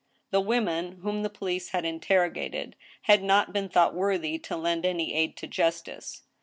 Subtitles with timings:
[0.31, 5.13] The women whom the police had interrogated had not been thought worthy to lend any
[5.13, 6.23] aid to justice.